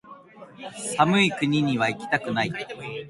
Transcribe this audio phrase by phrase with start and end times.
[0.97, 2.51] 寒い国にはいきたくない